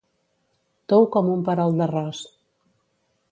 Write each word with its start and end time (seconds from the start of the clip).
Tou 0.93 1.05
com 1.17 1.29
un 1.35 1.45
perol 1.51 1.77
d'arròs. 1.81 2.23